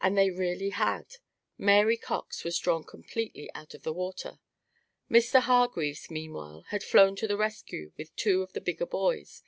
[0.00, 1.16] And they really had.
[1.58, 4.38] Mary Cox was drawn completely out of the water.
[5.10, 5.40] Mr.
[5.42, 9.42] Hargreaves, meanwhile, had flown to the rescue with two of the bigger boys.